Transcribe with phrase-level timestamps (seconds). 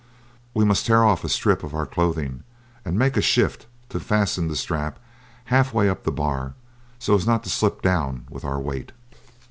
[0.55, 2.41] We must tear off a strip of our clothing
[2.83, 4.97] and make a shift to fasten the strap
[5.43, 6.55] half way up the bar
[6.97, 8.93] so as not to slip down with our weight."